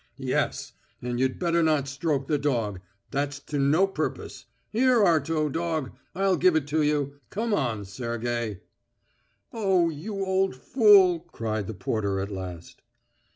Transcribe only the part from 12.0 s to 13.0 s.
at last.